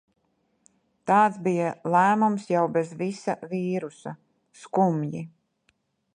Tāds 1.11 1.37
bija 1.47 1.67
lēmums 1.97 2.47
jau 2.55 2.65
bez 2.79 2.97
visa 3.03 3.37
vīrusa... 3.53 4.17
Skumji... 4.65 5.25